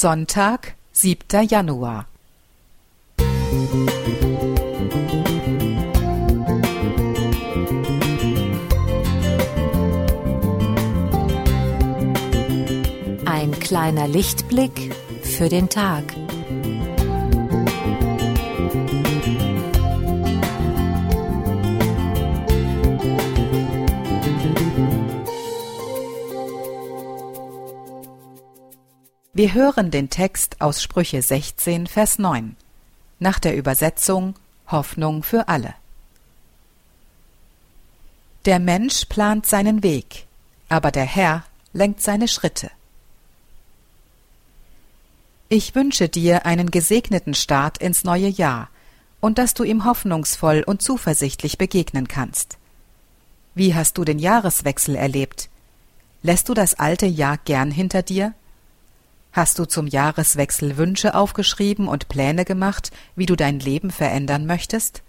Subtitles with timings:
[0.00, 1.46] Sonntag, 7.
[1.46, 2.06] Januar.
[13.26, 16.04] Ein kleiner Lichtblick für den Tag.
[29.32, 32.56] Wir hören den Text aus Sprüche 16, Vers 9.
[33.20, 34.34] Nach der Übersetzung
[34.66, 35.74] Hoffnung für alle.
[38.44, 40.26] Der Mensch plant seinen Weg,
[40.68, 42.72] aber der Herr lenkt seine Schritte.
[45.48, 48.68] Ich wünsche dir einen gesegneten Start ins neue Jahr
[49.20, 52.58] und dass du ihm hoffnungsvoll und zuversichtlich begegnen kannst.
[53.54, 55.48] Wie hast du den Jahreswechsel erlebt?
[56.22, 58.34] Lässt du das alte Jahr gern hinter dir?
[59.32, 65.02] Hast du zum Jahreswechsel Wünsche aufgeschrieben und Pläne gemacht, wie du dein Leben verändern möchtest?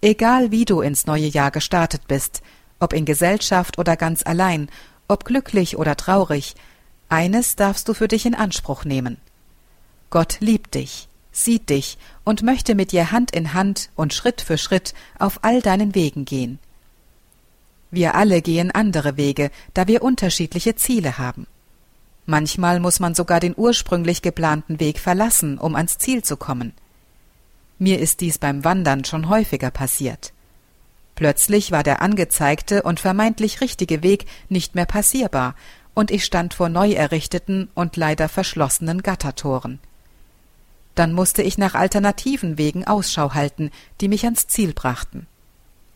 [0.00, 2.42] Egal wie du ins neue Jahr gestartet bist,
[2.80, 4.70] ob in Gesellschaft oder ganz allein,
[5.08, 6.54] ob glücklich oder traurig,
[7.08, 9.18] eines darfst du für dich in Anspruch nehmen.
[10.08, 14.58] Gott liebt dich, sieht dich und möchte mit dir Hand in Hand und Schritt für
[14.58, 16.58] Schritt auf all deinen Wegen gehen.
[17.90, 21.46] Wir alle gehen andere Wege, da wir unterschiedliche Ziele haben.
[22.26, 26.74] Manchmal muss man sogar den ursprünglich geplanten Weg verlassen, um ans Ziel zu kommen.
[27.78, 30.32] Mir ist dies beim Wandern schon häufiger passiert.
[31.14, 35.54] Plötzlich war der angezeigte und vermeintlich richtige Weg nicht mehr passierbar,
[35.94, 39.78] und ich stand vor neu errichteten und leider verschlossenen Gattertoren.
[40.94, 45.26] Dann musste ich nach alternativen Wegen Ausschau halten, die mich ans Ziel brachten.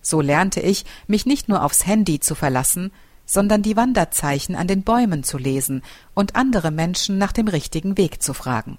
[0.00, 2.90] So lernte ich, mich nicht nur aufs Handy zu verlassen,
[3.26, 5.82] sondern die Wanderzeichen an den Bäumen zu lesen
[6.14, 8.78] und andere Menschen nach dem richtigen Weg zu fragen.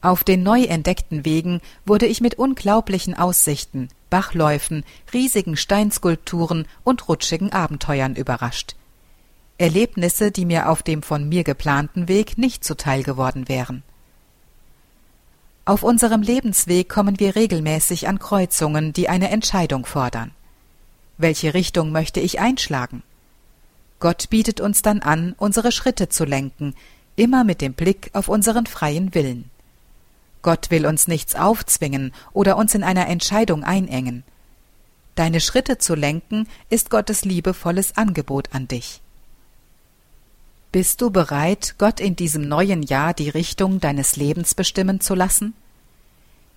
[0.00, 7.52] Auf den neu entdeckten Wegen wurde ich mit unglaublichen Aussichten, Bachläufen, riesigen Steinskulpturen und rutschigen
[7.52, 8.76] Abenteuern überrascht.
[9.58, 13.82] Erlebnisse, die mir auf dem von mir geplanten Weg nicht zuteil geworden wären.
[15.64, 20.30] Auf unserem Lebensweg kommen wir regelmäßig an Kreuzungen, die eine Entscheidung fordern.
[21.18, 23.02] Welche Richtung möchte ich einschlagen?
[23.98, 26.74] Gott bietet uns dann an, unsere Schritte zu lenken,
[27.16, 29.50] immer mit dem Blick auf unseren freien Willen.
[30.42, 34.22] Gott will uns nichts aufzwingen oder uns in einer Entscheidung einengen.
[35.14, 39.00] Deine Schritte zu lenken ist Gottes liebevolles Angebot an dich.
[40.72, 45.54] Bist du bereit, Gott in diesem neuen Jahr die Richtung deines Lebens bestimmen zu lassen?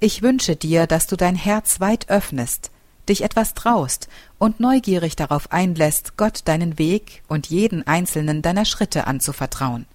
[0.00, 2.71] Ich wünsche dir, dass du dein Herz weit öffnest,
[3.08, 4.08] dich etwas traust
[4.38, 9.86] und neugierig darauf einlässt, Gott deinen Weg und jeden einzelnen deiner Schritte anzuvertrauen.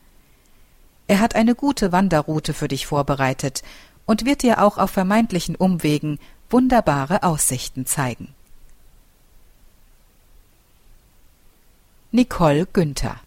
[1.07, 3.63] Er hat eine gute Wanderroute für dich vorbereitet
[4.05, 6.19] und wird dir auch auf vermeintlichen Umwegen
[6.49, 8.33] wunderbare Aussichten zeigen.
[12.11, 13.19] Nicole Günther